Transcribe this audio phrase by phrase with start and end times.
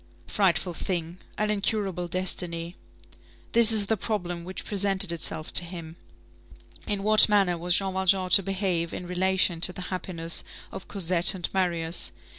[0.25, 1.19] Frightful thing!
[1.37, 2.75] an incurable destiny!
[3.51, 5.95] This is the problem which presented itself to him:
[6.87, 11.35] In what manner was Jean Valjean to behave in relation to the happiness of Cosette
[11.35, 12.11] and Marius?